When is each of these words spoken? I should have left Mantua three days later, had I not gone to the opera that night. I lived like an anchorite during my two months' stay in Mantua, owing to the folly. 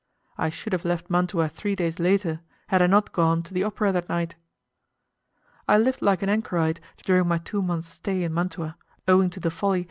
I 0.35 0.49
should 0.49 0.73
have 0.73 0.83
left 0.83 1.11
Mantua 1.11 1.47
three 1.47 1.75
days 1.75 1.99
later, 1.99 2.39
had 2.69 2.81
I 2.81 2.87
not 2.87 3.11
gone 3.11 3.43
to 3.43 3.53
the 3.53 3.63
opera 3.63 3.91
that 3.91 4.09
night. 4.09 4.33
I 5.67 5.77
lived 5.77 6.01
like 6.01 6.23
an 6.23 6.27
anchorite 6.29 6.79
during 7.05 7.27
my 7.27 7.37
two 7.37 7.61
months' 7.61 7.89
stay 7.89 8.23
in 8.23 8.33
Mantua, 8.33 8.77
owing 9.07 9.29
to 9.29 9.39
the 9.39 9.51
folly. 9.51 9.79